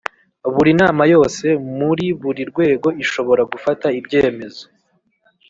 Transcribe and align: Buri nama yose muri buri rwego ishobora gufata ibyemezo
Buri 0.53 0.71
nama 0.81 1.03
yose 1.13 1.45
muri 1.77 2.05
buri 2.21 2.41
rwego 2.51 2.87
ishobora 3.03 3.41
gufata 3.51 3.87
ibyemezo 3.99 4.63